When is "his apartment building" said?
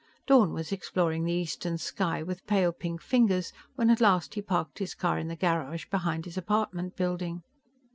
6.25-7.43